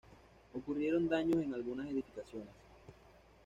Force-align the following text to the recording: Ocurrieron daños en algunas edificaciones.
Ocurrieron 0.55 1.07
daños 1.07 1.43
en 1.43 1.53
algunas 1.53 1.85
edificaciones. 1.87 2.49